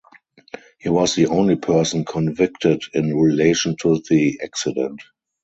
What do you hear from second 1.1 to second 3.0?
the only person convicted